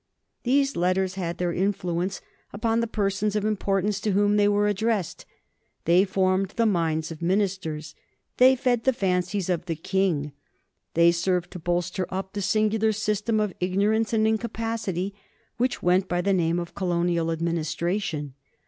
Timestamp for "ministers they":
7.21-8.55